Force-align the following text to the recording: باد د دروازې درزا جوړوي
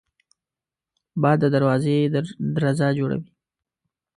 باد 1.21 1.37
د 1.41 1.45
دروازې 1.55 1.95
درزا 2.55 2.87
جوړوي 2.97 3.29